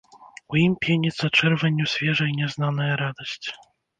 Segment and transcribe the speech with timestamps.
[0.53, 3.47] У ім пеніцца чырванню свежай нязнаная радасць.